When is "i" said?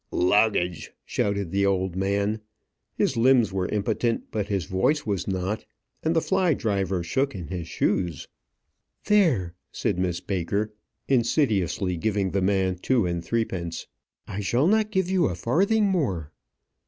14.27-14.39